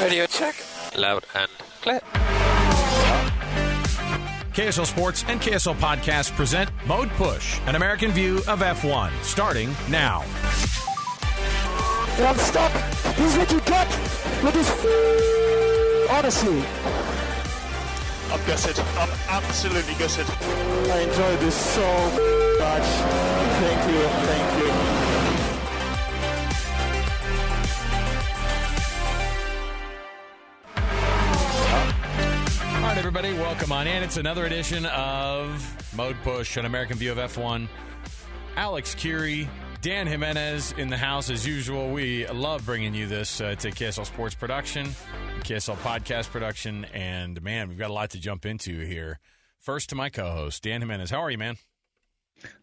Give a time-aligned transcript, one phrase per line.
[0.00, 0.54] Radio check.
[0.96, 2.00] Loud and clear.
[4.52, 10.22] KSL Sports and KSL Podcast present Mode Push, an American view of F1, starting now.
[12.16, 12.72] And I'm stuck.
[13.16, 13.88] He's making cut
[14.42, 14.70] with his.
[16.10, 16.62] Honestly,
[18.30, 18.78] I'm gutted.
[18.78, 20.26] I'm absolutely gutted.
[20.90, 21.86] I enjoyed this so
[22.58, 22.86] much.
[23.60, 24.02] Thank you.
[24.26, 24.95] Thank you.
[33.56, 34.02] Welcome on in.
[34.02, 37.66] It's another edition of Mode Push, an American view of F1.
[38.54, 39.48] Alex Kirry,
[39.80, 41.88] Dan Jimenez in the house as usual.
[41.88, 43.40] We love bringing you this.
[43.40, 44.88] Uh, it's a KSL Sports production,
[45.40, 49.20] KSL podcast production, and man, we've got a lot to jump into here.
[49.58, 51.08] First to my co-host, Dan Jimenez.
[51.08, 51.56] How are you, man?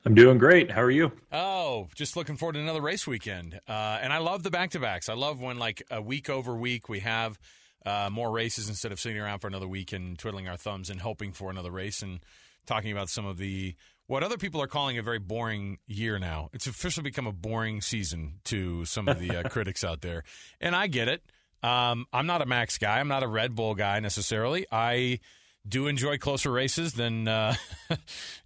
[0.05, 0.69] I'm doing great.
[0.69, 1.11] How are you?
[1.31, 3.59] Oh, just looking forward to another race weekend.
[3.67, 5.09] Uh, and I love the back to backs.
[5.09, 7.39] I love when, like, a week over week, we have
[7.85, 11.01] uh, more races instead of sitting around for another week and twiddling our thumbs and
[11.01, 12.19] hoping for another race and
[12.65, 13.75] talking about some of the
[14.07, 16.49] what other people are calling a very boring year now.
[16.53, 20.23] It's officially become a boring season to some of the uh, critics out there.
[20.59, 21.23] And I get it.
[21.61, 24.65] Um, I'm not a Max guy, I'm not a Red Bull guy necessarily.
[24.71, 25.19] I
[25.67, 27.55] do enjoy closer races than uh,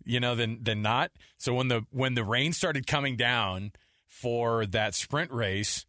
[0.06, 1.12] you know than than not.
[1.38, 3.72] So when the when the rain started coming down
[4.08, 5.86] for that sprint race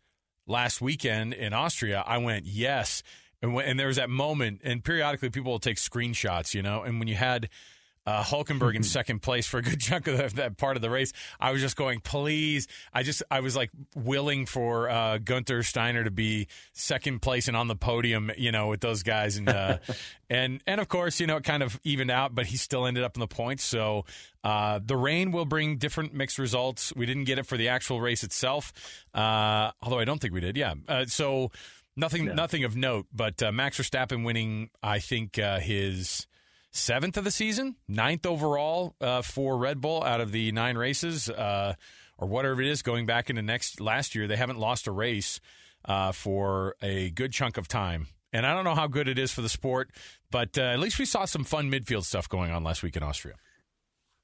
[0.46, 3.02] last weekend in Austria, I went yes.
[3.40, 6.82] And, when, and there was that moment, and periodically people will take screenshots, you know.
[6.82, 7.48] And when you had
[8.08, 10.88] uh, Hulkenberg in second place for a good chunk of the, that part of the
[10.88, 11.12] race.
[11.38, 12.66] I was just going, please.
[12.94, 17.56] I just, I was like willing for uh, Guenther Steiner to be second place and
[17.56, 19.76] on the podium, you know, with those guys, and uh,
[20.30, 23.04] and and of course, you know, it kind of evened out, but he still ended
[23.04, 23.64] up in the points.
[23.64, 24.06] So
[24.42, 26.94] uh, the rain will bring different mixed results.
[26.96, 28.72] We didn't get it for the actual race itself,
[29.12, 30.56] uh, although I don't think we did.
[30.56, 31.50] Yeah, uh, so.
[31.98, 36.28] Nothing, nothing of note, but uh, Max Verstappen winning, I think uh, his
[36.70, 41.28] seventh of the season, ninth overall uh, for Red Bull out of the nine races,
[41.28, 41.74] uh,
[42.16, 42.82] or whatever it is.
[42.82, 45.40] Going back into next last year, they haven't lost a race
[45.86, 48.06] uh, for a good chunk of time.
[48.32, 49.90] And I don't know how good it is for the sport,
[50.30, 53.02] but uh, at least we saw some fun midfield stuff going on last week in
[53.02, 53.34] Austria.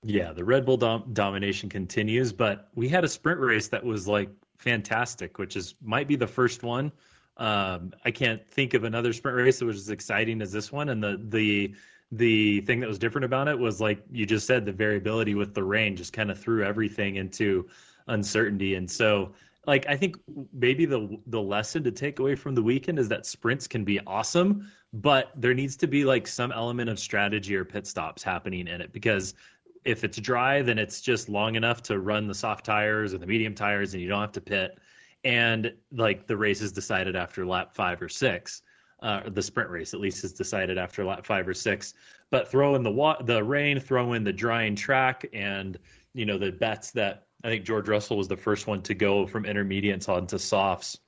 [0.04, 4.06] Yeah, the Red Bull dom- domination continues, but we had a sprint race that was
[4.06, 4.28] like
[4.58, 6.92] fantastic, which is might be the first one.
[7.36, 10.90] Um, I can't think of another sprint race that was as exciting as this one.
[10.90, 11.74] And the the
[12.12, 15.54] the thing that was different about it was like you just said, the variability with
[15.54, 17.68] the rain just kind of threw everything into
[18.06, 18.76] uncertainty.
[18.76, 19.32] And so,
[19.66, 20.16] like I think
[20.52, 23.98] maybe the the lesson to take away from the weekend is that sprints can be
[24.06, 28.68] awesome, but there needs to be like some element of strategy or pit stops happening
[28.68, 29.34] in it because
[29.84, 33.26] if it's dry, then it's just long enough to run the soft tires or the
[33.26, 34.78] medium tires, and you don't have to pit.
[35.24, 38.62] And like the race is decided after lap five or six,
[39.02, 41.94] uh, the sprint race at least is decided after lap five or six.
[42.30, 45.78] But throw in the wa- the rain, throw in the drying track, and
[46.14, 49.26] you know the bets that I think George Russell was the first one to go
[49.26, 50.98] from intermediates onto softs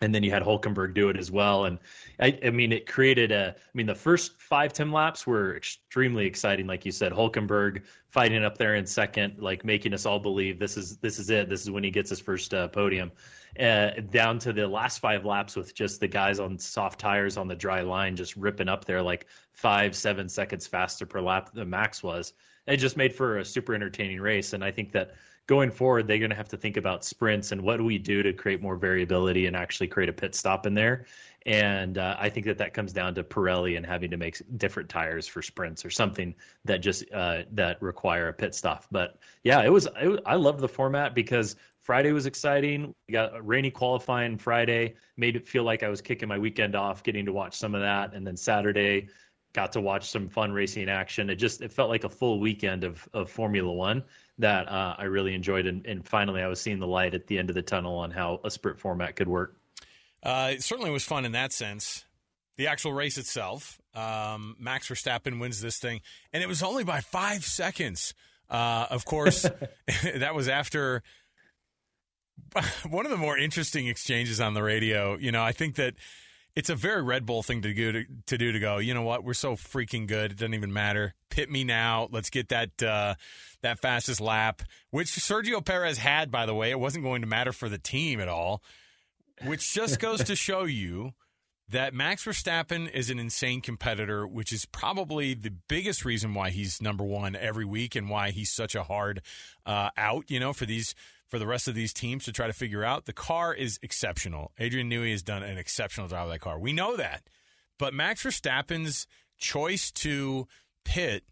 [0.00, 1.66] and then you had Hulkenberg do it as well.
[1.66, 1.78] And
[2.20, 3.54] I, I mean, it created a.
[3.56, 7.12] I mean, the first five Tim laps were extremely exciting, like you said.
[7.12, 11.30] Hulkenberg fighting up there in second, like making us all believe this is this is
[11.30, 11.48] it.
[11.48, 13.10] This is when he gets his first uh, podium.
[13.58, 17.48] Uh, down to the last five laps with just the guys on soft tires on
[17.48, 21.68] the dry line, just ripping up there like five, seven seconds faster per lap than
[21.68, 22.32] Max was.
[22.66, 25.14] It just made for a super entertaining race, and I think that
[25.50, 28.22] going forward, they're going to have to think about sprints and what do we do
[28.22, 31.06] to create more variability and actually create a pit stop in there.
[31.44, 34.88] And uh, I think that that comes down to Pirelli and having to make different
[34.88, 38.84] tires for sprints or something that just uh, that require a pit stop.
[38.92, 39.88] But yeah, it was.
[40.00, 42.94] It, I loved the format because Friday was exciting.
[43.08, 46.76] We got a rainy qualifying Friday, made it feel like I was kicking my weekend
[46.76, 49.08] off, getting to watch some of that, and then Saturday
[49.52, 51.28] got to watch some fun racing action.
[51.28, 54.04] It just it felt like a full weekend of of Formula One
[54.40, 57.38] that uh, I really enjoyed, and, and finally I was seeing the light at the
[57.38, 59.56] end of the tunnel on how a sprint format could work.
[60.22, 62.04] Uh, it certainly was fun in that sense.
[62.56, 66.00] The actual race itself, um, Max Verstappen wins this thing,
[66.32, 68.12] and it was only by five seconds.
[68.50, 69.42] Uh, of course,
[70.14, 71.02] that was after
[72.88, 75.16] one of the more interesting exchanges on the radio.
[75.16, 75.94] You know, I think that
[76.60, 78.76] it's a very Red Bull thing to do to, to do to go.
[78.76, 79.24] You know what?
[79.24, 80.32] We're so freaking good.
[80.32, 81.14] It doesn't even matter.
[81.30, 82.10] Pit me now.
[82.12, 83.14] Let's get that uh,
[83.62, 84.60] that fastest lap,
[84.90, 86.30] which Sergio Perez had.
[86.30, 88.62] By the way, it wasn't going to matter for the team at all.
[89.46, 91.14] Which just goes to show you
[91.70, 96.82] that Max Verstappen is an insane competitor, which is probably the biggest reason why he's
[96.82, 99.22] number one every week and why he's such a hard
[99.64, 100.30] uh, out.
[100.30, 100.94] You know, for these
[101.30, 103.06] for the rest of these teams to try to figure out.
[103.06, 104.52] The car is exceptional.
[104.58, 106.58] Adrian Newey has done an exceptional job of that car.
[106.58, 107.22] We know that.
[107.78, 109.06] But Max Verstappen's
[109.38, 110.46] choice to
[110.84, 111.24] pit,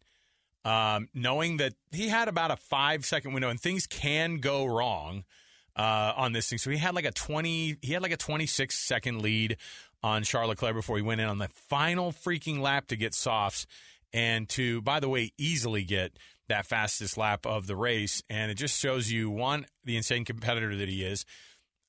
[0.65, 5.25] um, knowing that he had about a five second window and things can go wrong
[5.77, 6.59] uh, on this thing.
[6.59, 9.57] So he had like a 20, he had like a 26 second lead
[10.03, 13.67] on Charles Leclerc before he went in on the final freaking lap to get softs
[14.13, 16.17] and to, by the way, easily get
[16.49, 18.23] that fastest lap of the race.
[18.29, 21.25] And it just shows you, one, the insane competitor that he is.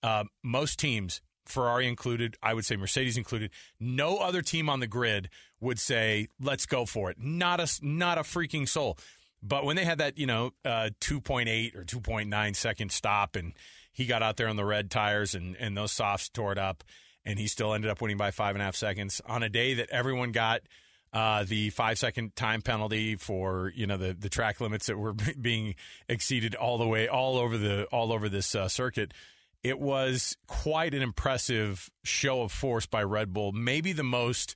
[0.04, 4.88] Uh, most teams, Ferrari included, I would say Mercedes included, no other team on the
[4.88, 5.30] grid
[5.60, 7.18] would say, let's go for it.
[7.20, 8.98] Not a, not a freaking soul.
[9.42, 13.54] But when they had that, you know, uh, 2.8 or 2.9 second stop and
[13.92, 16.84] he got out there on the red tires and, and those softs tore it up
[17.26, 19.76] and he still ended up winning by five and a half seconds on a day
[19.76, 20.62] that everyone got–
[21.14, 25.14] uh, the five second time penalty for you know the the track limits that were
[25.42, 25.76] being
[26.08, 29.14] exceeded all the way all over the all over this uh, circuit.
[29.62, 33.52] It was quite an impressive show of force by Red Bull.
[33.52, 34.56] Maybe the most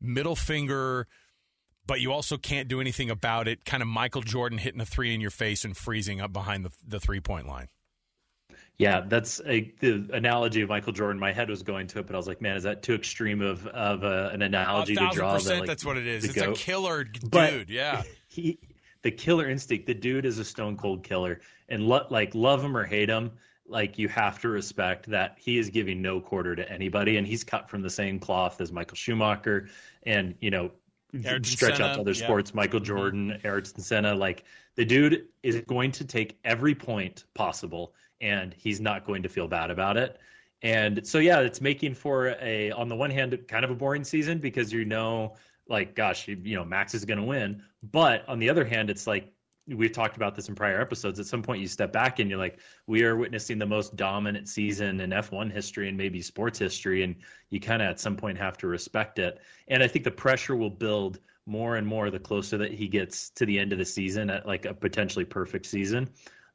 [0.00, 1.08] middle finger,
[1.86, 3.64] but you also can't do anything about it.
[3.64, 6.70] Kind of Michael Jordan hitting a three in your face and freezing up behind the,
[6.86, 7.68] the three point line.
[8.76, 11.20] Yeah, that's a, the analogy of Michael Jordan.
[11.20, 13.40] My head was going to it, but I was like, man, is that too extreme
[13.40, 15.38] of of a, an analogy to draw?
[15.38, 16.24] That, like, that's what it is.
[16.24, 16.56] It's goat?
[16.56, 17.30] a killer dude.
[17.30, 18.58] But yeah, he
[19.02, 19.86] the killer instinct.
[19.86, 23.30] The dude is a stone cold killer, and lo- like love him or hate him,
[23.66, 27.44] like you have to respect that he is giving no quarter to anybody, and he's
[27.44, 29.68] cut from the same cloth as Michael Schumacher,
[30.02, 30.70] and you know
[31.24, 32.24] Ayrton stretch Senna, out to other yeah.
[32.24, 32.86] sports, Michael Mm-hmm.
[32.86, 34.14] Jordan, Ayrton Senna.
[34.14, 34.44] Like
[34.74, 39.48] the dude is going to take every point possible, and he's not going to feel
[39.48, 40.18] bad about it.
[40.62, 44.04] And so, yeah, it's making for a on the one hand kind of a boring
[44.04, 45.36] season because you know,
[45.68, 47.62] like, gosh, you, you know, Max is going to win.
[47.92, 49.34] But on the other hand, it's like
[49.68, 51.18] we've talked about this in prior episodes.
[51.18, 54.48] At some point, you step back and you're like, we are witnessing the most dominant
[54.48, 57.14] season in F1 history and maybe sports history, and
[57.50, 59.40] you kind of at some point have to respect it.
[59.68, 63.30] And I think the pressure will build more and more the closer that he gets
[63.30, 66.08] to the end of the season at like a potentially perfect season.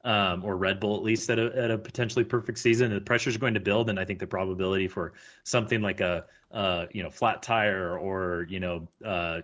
[0.05, 3.29] Um, or Red Bull at least at a, at a potentially perfect season, the pressure
[3.29, 5.11] is going to build, and I think the probability for
[5.43, 9.41] something like a uh, you know flat tire or you know uh,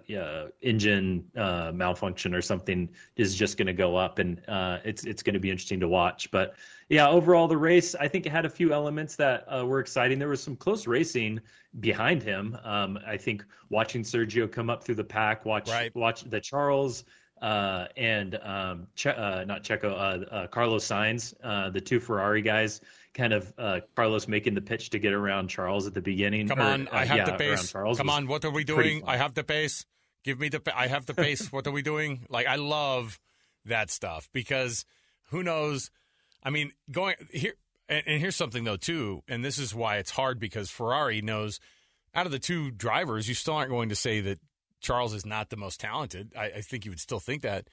[0.61, 5.21] engine uh, malfunction or something is just going to go up, and uh, it's it's
[5.21, 6.31] going to be interesting to watch.
[6.31, 6.55] But
[6.89, 10.19] yeah, overall the race I think it had a few elements that uh, were exciting.
[10.19, 11.41] There was some close racing
[11.79, 12.57] behind him.
[12.63, 15.93] Um, I think watching Sergio come up through the pack, watch Right.
[15.95, 17.03] watch the Charles
[17.41, 22.41] uh, and um, che- uh, not Checo, uh, uh, Carlos Sainz, uh, the two Ferrari
[22.41, 22.81] guys,
[23.13, 26.47] kind of uh, Carlos making the pitch to get around Charles at the beginning.
[26.47, 27.71] Come on, I have yeah, the pace.
[27.71, 29.03] Come on, what are we doing?
[29.05, 29.85] I have the pace.
[30.23, 30.59] Give me the.
[30.59, 31.47] Pa- I have the pace.
[31.51, 32.25] what are we doing?
[32.29, 33.19] Like I love
[33.65, 34.85] that stuff because
[35.29, 35.91] who knows?
[36.43, 37.53] I mean, going here
[37.89, 41.59] and, and here's something though too, and this is why it's hard because Ferrari knows
[42.13, 44.39] out of the two drivers, you still aren't going to say that
[44.85, 46.31] Charles is not the most talented.
[46.37, 47.67] I, I think you would still think that,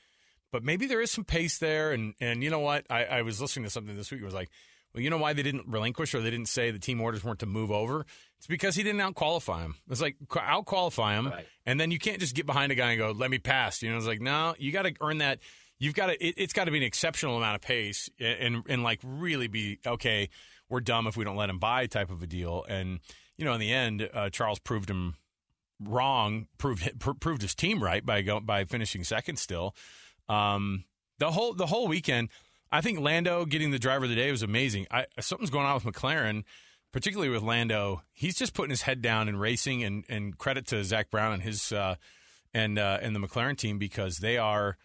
[0.50, 1.92] but maybe there is some pace there.
[1.92, 2.84] And and you know what?
[2.90, 4.20] I, I was listening to something this week.
[4.20, 4.50] It was like,
[4.94, 7.38] well, you know why they didn't relinquish or they didn't say the team orders weren't
[7.40, 8.04] to move over?
[8.38, 9.76] It's because he didn't out qualify him.
[9.88, 11.46] It's like out qualify him, Right.
[11.64, 13.90] and then you can't just get behind a guy and go, "Let me pass." You
[13.90, 15.38] know, it's like no, you got to earn that.
[15.78, 16.24] You've got to.
[16.24, 19.46] It, it's got to be an exceptional amount of pace and, and and like really
[19.48, 20.28] be okay.
[20.68, 22.64] We're dumb if we don't let him by type of a deal.
[22.68, 23.00] And
[23.36, 25.14] you know, in the end, uh, Charles proved him
[25.88, 29.74] wrong, proved proved his team right by go, by finishing second still.
[30.28, 30.84] Um,
[31.18, 32.28] the whole the whole weekend,
[32.70, 34.86] I think Lando getting the driver of the day was amazing.
[34.90, 36.44] I, something's going on with McLaren,
[36.92, 38.02] particularly with Lando.
[38.12, 41.42] He's just putting his head down and racing, and, and credit to Zak Brown and
[41.42, 41.96] his uh,
[42.54, 44.76] and uh, and the McLaren team because they are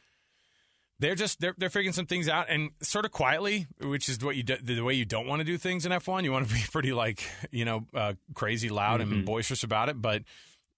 [1.00, 4.36] they're just they're they're figuring some things out and sort of quietly, which is what
[4.36, 6.24] you do, the way you don't want to do things in F1.
[6.24, 10.01] You want to be pretty like you know uh, crazy loud and boisterous about it.
[10.01, 10.24] But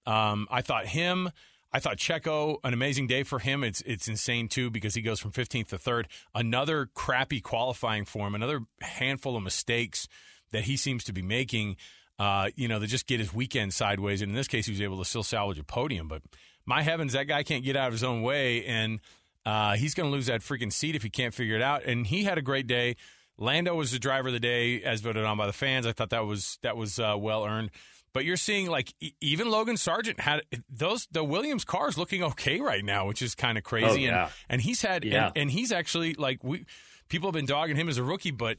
[0.09, 1.29] um, I thought him.
[1.71, 3.63] I thought Checo an amazing day for him.
[3.63, 6.07] It's it's insane too because he goes from 15th to third.
[6.33, 8.33] Another crappy qualifying for him.
[8.33, 10.07] Another handful of mistakes
[10.51, 11.77] that he seems to be making.
[12.17, 14.21] Uh, you know, to just get his weekend sideways.
[14.21, 16.09] And in this case, he was able to still salvage a podium.
[16.09, 16.21] But
[16.65, 18.99] my heavens, that guy can't get out of his own way, and
[19.45, 21.85] uh, he's going to lose that freaking seat if he can't figure it out.
[21.85, 22.97] And he had a great day.
[23.37, 25.87] Lando was the driver of the day, as voted on by the fans.
[25.87, 27.71] I thought that was that was uh, well earned.
[28.13, 32.59] But you're seeing like e- even Logan Sargeant had those the Williams cars looking okay
[32.59, 33.87] right now, which is kind of crazy.
[33.87, 34.23] Oh, yeah.
[34.23, 35.27] And and he's had Yeah.
[35.27, 36.65] and, and he's actually like we
[37.07, 38.57] people have been dogging him as a rookie, but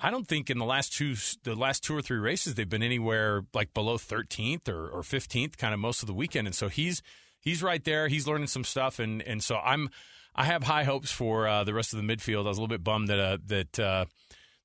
[0.00, 2.82] I don't think in the last two the last two or three races they've been
[2.82, 6.46] anywhere like below 13th or, or 15th, kind of most of the weekend.
[6.46, 7.02] And so he's
[7.40, 8.08] he's right there.
[8.08, 9.88] He's learning some stuff, and and so I'm
[10.34, 12.44] I have high hopes for uh, the rest of the midfield.
[12.44, 14.04] I was a little bit bummed that uh, that uh,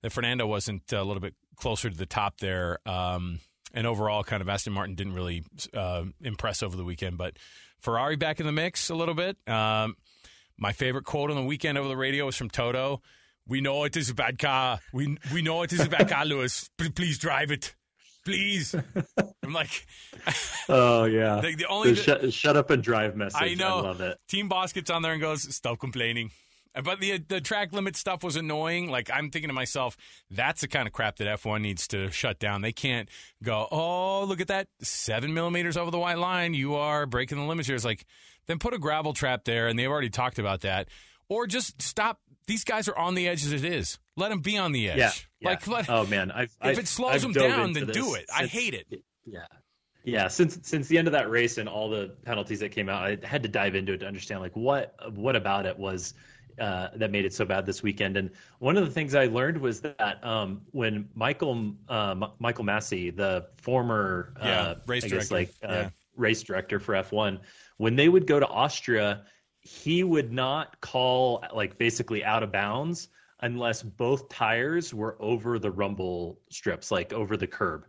[0.01, 2.79] that Fernando wasn't a little bit closer to the top there.
[2.88, 3.39] Um,
[3.73, 7.38] and overall, kind of Aston Martin didn't really uh, impress over the weekend, but
[7.79, 9.38] Ferrari back in the mix a little bit.
[9.47, 9.95] Um,
[10.57, 13.01] my favorite quote on the weekend over the radio was from Toto.
[13.47, 14.79] We know it is a bad car.
[14.93, 16.69] We we know it is a bad car, Lewis.
[16.77, 17.73] Please drive it,
[18.25, 18.75] please.
[19.43, 19.88] I'm like,
[20.69, 21.41] Oh yeah.
[21.41, 23.41] the, the only The shut, shut up and drive message.
[23.41, 23.79] I know.
[23.79, 24.17] love it.
[24.27, 26.29] Team boss gets on there and goes, "Stop complaining."
[26.73, 28.89] But the the track limit stuff was annoying.
[28.89, 29.97] Like I'm thinking to myself,
[30.29, 32.61] that's the kind of crap that F1 needs to shut down.
[32.61, 33.09] They can't
[33.43, 36.53] go, "Oh, look at that, seven millimeters over the white line.
[36.53, 38.05] You are breaking the limits here." It's like,
[38.47, 40.89] then put a gravel trap there, and they've already talked about that.
[41.27, 42.19] Or just stop.
[42.47, 43.99] These guys are on the edge as it is.
[44.15, 44.97] Let them be on the edge.
[44.97, 45.11] Yeah.
[45.39, 45.49] yeah.
[45.49, 48.15] Like, let, oh man, I've, if I've- it slows I've them down, then do this
[48.15, 48.25] it.
[48.35, 48.88] I hate it.
[49.25, 49.45] Yeah.
[50.05, 53.03] Yeah, since since the end of that race and all the penalties that came out,
[53.03, 56.13] I had to dive into it to understand like what what about it was
[56.60, 58.18] uh, that made it so bad this weekend.
[58.18, 62.66] And one of the things I learned was that um, when Michael uh, M- Michael
[62.66, 65.36] Masi, the former Yeah, uh, race I guess, director.
[65.36, 65.89] like uh, Yeah.
[66.16, 67.39] race director for F1,
[67.78, 69.25] when they would go to Austria,
[69.62, 73.10] he would not call like basically out of bounds
[73.42, 77.86] unless both tires were over the rumble strips, like over the curb.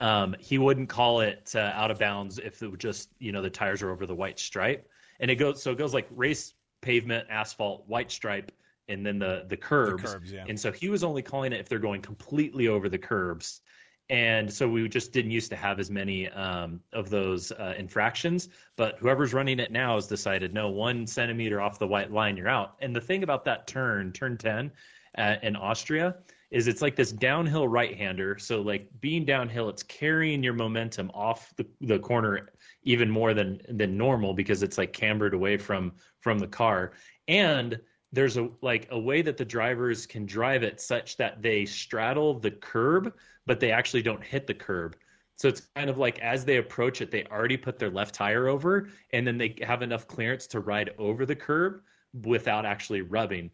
[0.00, 3.40] Um, he wouldn't call it uh, out of bounds if it was just you know
[3.42, 4.88] the tires are over the white stripe,
[5.20, 6.54] and it goes so it goes like race
[6.86, 8.52] pavement, asphalt, white stripe,
[8.88, 10.02] and then the the curbs.
[10.04, 10.44] The curbs, yeah.
[10.48, 13.60] And so he was only calling it if they're going completely over the curbs.
[14.08, 18.50] And so we just didn't used to have as many um, of those uh, infractions.
[18.76, 22.48] But whoever's running it now has decided no, one centimeter off the white line, you're
[22.48, 22.76] out.
[22.78, 24.70] And the thing about that turn, turn 10
[25.18, 26.14] uh, in Austria,
[26.50, 28.38] is it's like this downhill right hander.
[28.38, 32.50] So, like being downhill, it's carrying your momentum off the, the corner
[32.82, 36.92] even more than than normal because it's like cambered away from from the car.
[37.28, 37.80] And
[38.12, 42.38] there's a like a way that the drivers can drive it such that they straddle
[42.38, 43.12] the curb
[43.46, 44.96] but they actually don't hit the curb
[45.36, 48.48] so it's kind of like as they approach it they already put their left tire
[48.48, 51.80] over and then they have enough clearance to ride over the curb
[52.24, 53.50] without actually rubbing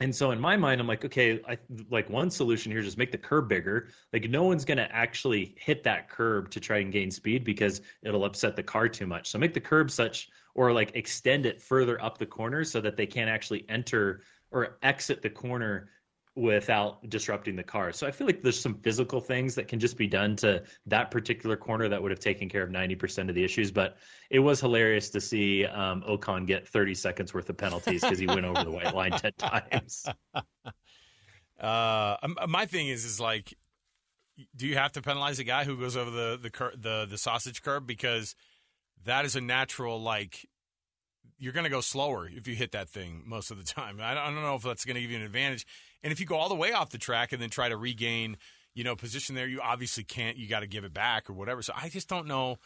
[0.00, 1.58] and so in my mind i'm like okay I,
[1.90, 3.88] like one solution here is just make the curb bigger.
[4.12, 7.80] Like no one's going to actually hit that curb to try and gain speed because
[8.02, 9.28] it'll upset the car too much.
[9.30, 12.96] So make the curb such or like extend it further up the corner so that
[12.96, 15.88] they can't actually enter or exit the corner
[16.36, 17.92] without disrupting the car.
[17.92, 21.10] So I feel like there's some physical things that can just be done to that
[21.10, 23.70] particular corner that would have taken care of 90% of the issues.
[23.70, 23.96] But
[24.30, 28.26] it was hilarious to see um, Ocon get 30 seconds worth of penalties because he
[28.26, 30.06] went over the white line 10 times.
[31.60, 32.16] Uh,
[32.48, 33.54] my thing is, is like,
[34.56, 37.18] do you have to penalize a guy who goes over the the cur- the the
[37.18, 38.34] sausage curb because
[39.04, 40.48] that is a natural like
[41.38, 43.98] you're going to go slower if you hit that thing most of the time.
[44.00, 45.66] I don't, I don't know if that's going to give you an advantage.
[46.02, 48.36] And if you go all the way off the track and then try to regain,
[48.74, 50.36] you know, position there, you obviously can't.
[50.36, 51.62] You got to give it back or whatever.
[51.62, 52.58] So I just don't know.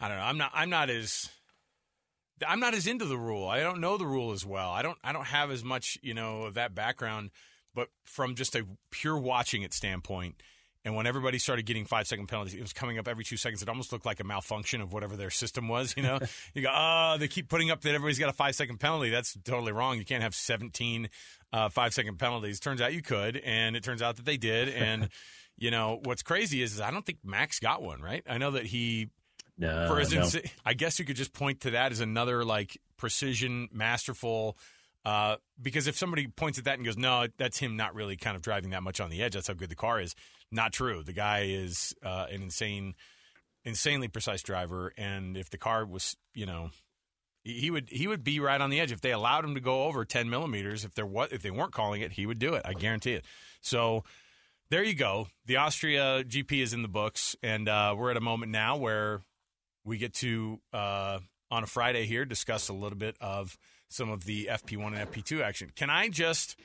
[0.00, 0.24] I don't know.
[0.24, 0.50] I'm not.
[0.54, 1.28] I'm not as.
[2.46, 3.46] I'm not as into the rule.
[3.46, 4.70] I don't know the rule as well.
[4.70, 4.98] I don't.
[5.04, 7.30] I don't have as much, you know, of that background.
[7.74, 10.42] But from just a pure watching it standpoint,
[10.84, 13.62] and when everybody started getting five second penalties, it was coming up every two seconds.
[13.62, 15.94] It almost looked like a malfunction of whatever their system was.
[15.96, 16.18] You know,
[16.54, 19.10] you go, oh, they keep putting up that everybody's got a five second penalty.
[19.10, 19.98] That's totally wrong.
[19.98, 21.08] You can't have 17
[21.52, 22.58] uh, five second penalties.
[22.58, 24.68] Turns out you could, and it turns out that they did.
[24.70, 25.08] And
[25.56, 28.00] you know what's crazy is, is I don't think Max got one.
[28.00, 28.24] Right?
[28.28, 29.10] I know that he
[29.56, 30.40] No, for his no.
[30.64, 34.58] I guess you could just point to that as another like precision, masterful.
[35.04, 38.36] Uh, because if somebody points at that and goes, "No, that's him not really kind
[38.36, 39.34] of driving that much on the edge.
[39.34, 40.14] That's how good the car is."
[40.50, 41.02] Not true.
[41.02, 42.94] The guy is uh, an insane,
[43.64, 46.70] insanely precise driver, and if the car was, you know,
[47.42, 49.84] he would he would be right on the edge if they allowed him to go
[49.84, 50.84] over ten millimeters.
[50.84, 52.62] If there what if they weren't calling it, he would do it.
[52.64, 53.24] I guarantee it.
[53.60, 54.04] So
[54.70, 55.28] there you go.
[55.46, 59.22] The Austria GP is in the books, and uh, we're at a moment now where
[59.84, 61.18] we get to uh,
[61.50, 63.58] on a Friday here discuss a little bit of
[63.92, 65.70] some of the FP1 and FP2 action.
[65.74, 66.56] Can I just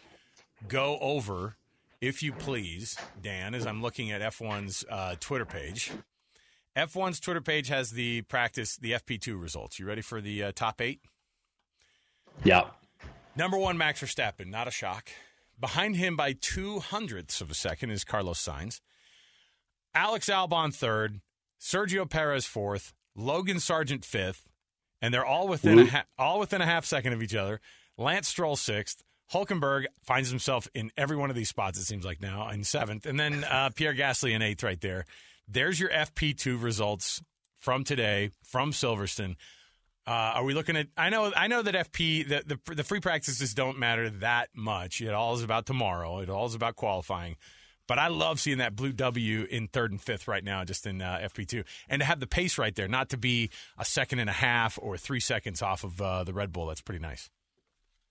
[0.67, 1.55] go over,
[2.01, 5.91] if you please, Dan, as I'm looking at F1's uh, Twitter page?
[6.75, 9.79] F1's Twitter page has the practice, the FP2 results.
[9.79, 11.01] You ready for the uh, top eight?
[12.43, 12.65] Yeah.
[13.35, 15.09] Number one, Max Verstappen, not a shock.
[15.59, 18.79] Behind him by two hundredths of a second is Carlos Sainz.
[19.95, 21.21] Alex Albon third,
[21.59, 24.47] Sergio Perez fourth, Logan Sargeant fifth,
[25.01, 25.91] and they're all within a Whoop.
[25.91, 27.59] ha- all within a half second of each other.
[27.97, 29.03] Lance Stroll sixth.
[29.33, 31.77] Hulkenberg finds himself in every one of these spots.
[31.77, 35.05] It seems like now in seventh, and then uh, Pierre Gasly in eighth, right there.
[35.47, 37.21] There's your FP2 results
[37.59, 39.35] from today from Silverstone.
[40.05, 40.87] Uh, are we looking at?
[40.95, 45.01] I know, I know that FP the, the the free practices don't matter that much.
[45.01, 46.19] It all is about tomorrow.
[46.19, 47.35] It all is about qualifying.
[47.87, 51.01] But I love seeing that blue W in third and fifth right now, just in
[51.01, 54.29] uh, FP2, and to have the pace right there, not to be a second and
[54.29, 56.67] a half or three seconds off of uh, the Red Bull.
[56.67, 57.29] That's pretty nice.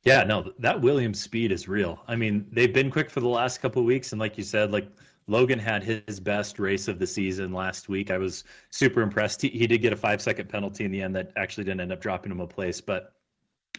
[0.02, 2.00] Yeah, no, that Williams speed is real.
[2.06, 4.88] I mean, they've been quick for the last couple weeks, and like you said, like
[5.26, 8.10] Logan had his best race of the season last week.
[8.10, 9.42] I was super impressed.
[9.42, 11.92] He, he did get a five second penalty in the end that actually didn't end
[11.92, 13.14] up dropping him a place, but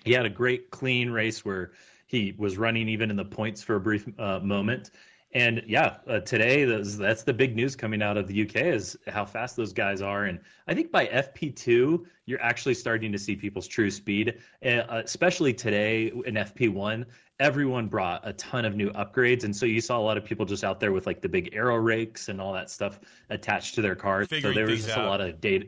[0.03, 1.71] he had a great clean race where
[2.07, 4.91] he was running even in the points for a brief uh, moment.
[5.33, 9.25] And yeah, uh, today that's the big news coming out of the UK is how
[9.25, 10.25] fast those guys are.
[10.25, 15.53] And I think by FP2, you're actually starting to see people's true speed, uh, especially
[15.53, 17.05] today in FP1
[17.39, 19.43] everyone brought a ton of new upgrades.
[19.43, 21.49] And so you saw a lot of people just out there with like the big
[21.53, 24.27] aero rakes and all that stuff attached to their cars.
[24.27, 25.05] Figuring so there was just out.
[25.05, 25.67] a lot of data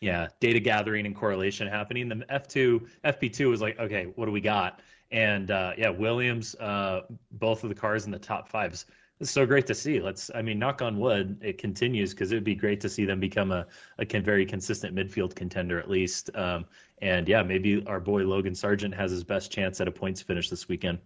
[0.00, 2.08] yeah data gathering and correlation happening.
[2.08, 4.80] The f2 fp2 was like okay what do we got?
[5.10, 7.02] And uh, yeah williams uh,
[7.32, 8.86] both of the cars in the top fives
[9.20, 12.34] it's so great to see let's i mean knock on wood it continues because it
[12.34, 13.66] would be great to see them become a,
[13.98, 16.64] a very consistent midfield contender at least um,
[17.02, 20.48] and yeah maybe our boy logan sargeant has his best chance at a points finish
[20.48, 20.98] this weekend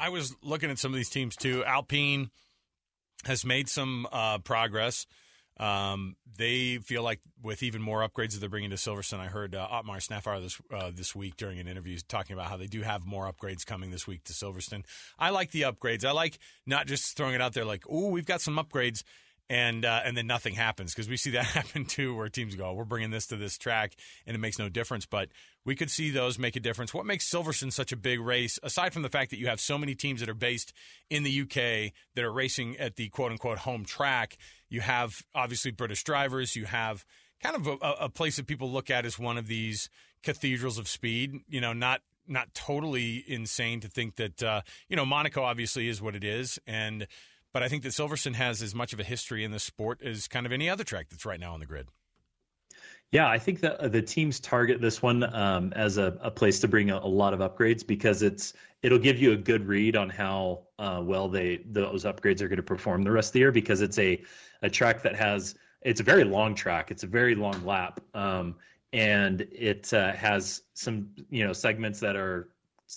[0.00, 1.62] I was looking at some of these teams too.
[1.66, 2.30] Alpine
[3.26, 5.06] has made some uh, progress.
[5.60, 9.20] Um, they feel like with even more upgrades that they're bringing to Silverstone.
[9.20, 12.56] I heard uh, Otmar Szafnauer this uh, this week during an interview talking about how
[12.56, 14.84] they do have more upgrades coming this week to Silverstone.
[15.18, 16.04] I like the upgrades.
[16.04, 19.04] I like not just throwing it out there like, "Oh, we've got some upgrades."
[19.50, 22.72] And uh, and then nothing happens because we see that happen too, where teams go,
[22.72, 25.04] "We're bringing this to this track," and it makes no difference.
[25.04, 25.28] But
[25.66, 26.94] we could see those make a difference.
[26.94, 29.76] What makes Silverstone such a big race, aside from the fact that you have so
[29.76, 30.72] many teams that are based
[31.10, 34.38] in the UK that are racing at the quote unquote home track?
[34.68, 36.54] You have obviously British drivers.
[36.54, 37.04] You have
[37.42, 39.90] kind of a, a place that people look at as one of these
[40.22, 41.40] cathedrals of speed.
[41.48, 46.00] You know, not not totally insane to think that uh, you know Monaco obviously is
[46.00, 47.08] what it is, and
[47.52, 50.28] but I think that Silverstone has as much of a history in the sport as
[50.28, 51.88] kind of any other track that's right now on the grid.
[53.12, 56.68] Yeah, I think that the teams target this one um, as a, a, place to
[56.68, 60.08] bring a, a, lot of upgrades because it's it'll give you a good read on
[60.08, 63.50] how uh, well they those upgrades are going to perform the rest of the year
[63.50, 64.22] because it's a
[64.62, 68.54] a track that has it's a very long track, it's a very long lap, um,
[68.92, 72.50] and it uh, has some you know segments that are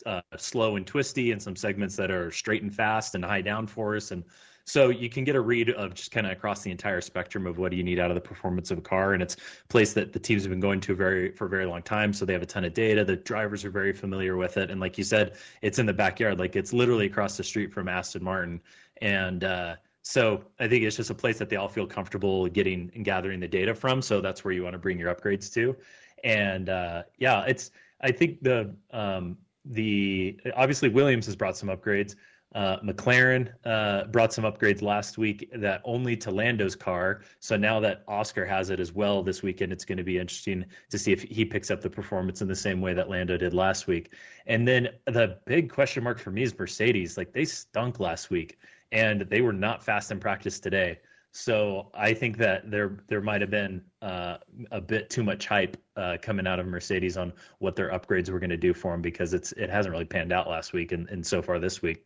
[0.05, 4.11] uh, slow and twisty, and some segments that are straight and fast and high downforce.
[4.11, 4.23] And
[4.65, 7.57] so you can get a read of just kind of across the entire spectrum of
[7.57, 9.13] what do you need out of the performance of a car.
[9.13, 11.65] And it's a place that the teams have been going to very for a very
[11.65, 12.13] long time.
[12.13, 13.03] So they have a ton of data.
[13.03, 14.71] The drivers are very familiar with it.
[14.71, 16.39] And like you said, it's in the backyard.
[16.39, 18.61] Like it's literally across the street from Aston Martin.
[19.01, 22.89] And uh, so I think it's just a place that they all feel comfortable getting
[22.95, 24.01] and gathering the data from.
[24.01, 25.75] So that's where you want to bring your upgrades to.
[26.23, 32.15] And uh, yeah, it's I think the um, the obviously Williams has brought some upgrades.
[32.53, 37.21] Uh, McLaren uh, brought some upgrades last week that only to Lando's car.
[37.39, 40.65] So now that Oscar has it as well this weekend, it's going to be interesting
[40.89, 43.53] to see if he picks up the performance in the same way that Lando did
[43.53, 44.13] last week.
[44.45, 47.17] And then the big question mark for me is Mercedes.
[47.17, 48.59] Like they stunk last week
[48.91, 50.99] and they were not fast in practice today.
[51.35, 54.37] So I think that there there might have been uh,
[54.69, 58.37] a bit too much hype uh, coming out of Mercedes on what their upgrades were
[58.37, 61.09] going to do for them because it's it hasn't really panned out last week and,
[61.09, 62.05] and so far this week.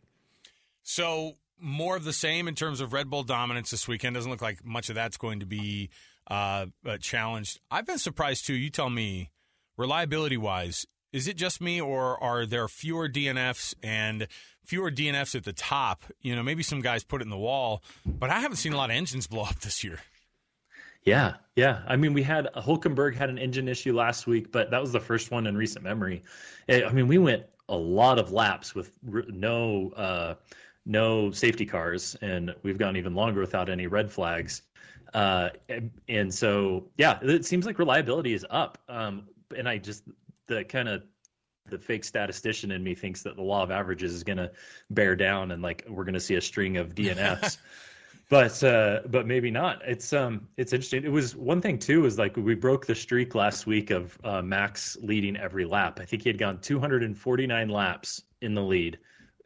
[0.88, 4.14] So more of the same in terms of Red Bull dominance this weekend.
[4.14, 5.90] Doesn't look like much of that's going to be
[6.30, 6.64] uh,
[6.98, 7.60] challenged.
[7.70, 8.54] I've been surprised too.
[8.54, 9.30] You tell me,
[9.76, 14.28] reliability wise, is it just me, or are there fewer DNFs and
[14.64, 16.04] fewer DNFs at the top?
[16.22, 18.78] You know, maybe some guys put it in the wall, but I haven't seen a
[18.78, 20.00] lot of engines blow up this year.
[21.04, 21.82] Yeah, yeah.
[21.86, 25.00] I mean, we had Hulkenberg had an engine issue last week, but that was the
[25.00, 26.22] first one in recent memory.
[26.66, 30.34] Eh, I mean, we went a lot of laps with no uh,
[30.88, 34.62] no safety cars, and we've gone even longer without any red flags.
[35.14, 35.50] Uh,
[36.08, 38.78] and, so, yeah, it seems like reliability is up.
[38.88, 40.04] Um, and I just
[40.46, 41.02] the kind of
[41.68, 44.50] the fake statistician in me thinks that the law of averages is going to
[44.90, 47.58] bear down and like we're going to see a string of DNFs.
[48.30, 49.82] but uh, but maybe not.
[49.86, 51.04] It's um it's interesting.
[51.04, 54.40] It was one thing too is like we broke the streak last week of uh,
[54.42, 56.00] Max leading every lap.
[56.00, 58.98] I think he had gone 249 laps in the lead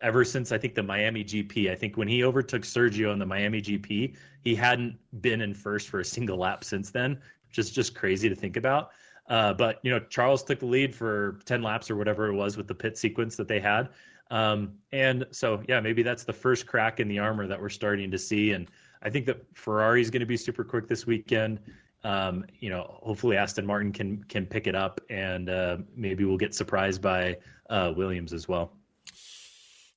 [0.02, 1.70] ever since I think the Miami GP.
[1.70, 5.88] I think when he overtook Sergio in the Miami GP, he hadn't been in first
[5.88, 8.90] for a single lap since then, which is just crazy to think about.
[9.28, 12.56] Uh, but you know, Charles took the lead for ten laps or whatever it was
[12.56, 13.88] with the pit sequence that they had.
[14.30, 18.10] Um, and so, yeah, maybe that's the first crack in the armor that we're starting
[18.10, 18.52] to see.
[18.52, 18.68] And
[19.02, 21.60] I think that Ferrari is going to be super quick this weekend.
[22.04, 26.38] um, you know, hopefully Aston Martin can can pick it up, and uh, maybe we'll
[26.38, 27.36] get surprised by
[27.70, 28.72] uh, Williams as well.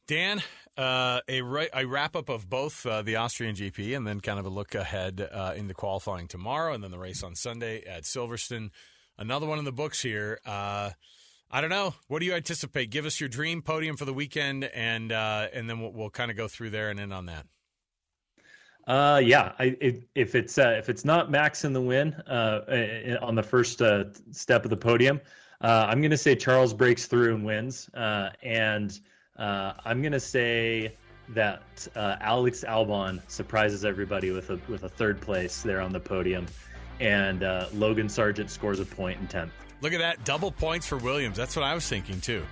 [0.07, 0.43] Dan,
[0.77, 4.39] uh, a, ra- a wrap up of both uh, the Austrian GP and then kind
[4.39, 8.03] of a look ahead uh, into qualifying tomorrow and then the race on Sunday at
[8.03, 8.69] Silverstone.
[9.17, 10.39] Another one in the books here.
[10.45, 10.91] Uh,
[11.49, 11.95] I don't know.
[12.07, 12.89] What do you anticipate?
[12.91, 16.29] Give us your dream podium for the weekend, and uh, and then we'll, we'll kind
[16.29, 17.45] of go through there and in on that.
[18.87, 19.53] Uh, yeah.
[19.57, 23.43] I, if, if it's uh, if it's not Max in the win uh, on the
[23.43, 25.21] first uh, step of the podium,
[25.61, 28.99] uh, I'm going to say Charles breaks through and wins, uh, and
[29.38, 30.95] uh, I'm to say
[31.30, 36.00] that uh, Alex Albon surprises everybody with a with a third place there on the
[36.00, 36.45] podium,
[37.00, 39.52] and uh, Logan Sargeant scores a point in tenth.
[39.82, 40.24] Look at that.
[40.24, 41.38] Double points for Williams.
[41.38, 42.43] That's what I was thinking, too.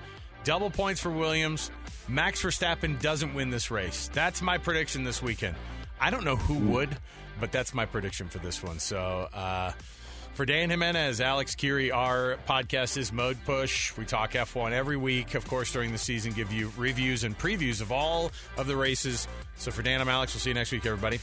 [0.44, 1.72] Double points for Williams.
[2.08, 4.10] Max Verstappen doesn't win this race.
[4.14, 5.56] That's my prediction this weekend.
[6.02, 6.98] I don't know who would,
[7.40, 8.80] but that's my prediction for this one.
[8.80, 9.72] So, uh,
[10.34, 13.96] for Dan Jimenez, Alex Kirry, our podcast is Mode Push.
[13.98, 15.36] We talk F1 every week.
[15.36, 19.28] Of course, during the season, give you reviews and previews of all of the races.
[19.56, 20.34] So for Dan, I'm Alex.
[20.34, 21.20] We'll see you next week, everybody.